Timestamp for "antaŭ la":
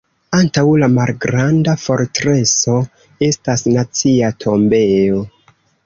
0.35-0.87